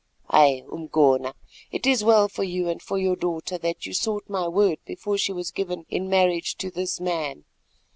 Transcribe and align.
Ay, 0.31 0.63
Umgona, 0.67 1.35
it 1.71 1.85
is 1.85 2.03
well 2.03 2.27
for 2.27 2.43
you 2.43 2.67
and 2.69 2.81
for 2.81 2.97
your 2.97 3.15
daughter 3.15 3.59
that 3.59 3.85
you 3.85 3.93
sought 3.93 4.27
my 4.27 4.47
word 4.47 4.79
before 4.83 5.15
she 5.15 5.31
was 5.31 5.51
given 5.51 5.85
in 5.89 6.09
marriage 6.09 6.55
to 6.55 6.71
this 6.71 6.99
man. 6.99 7.45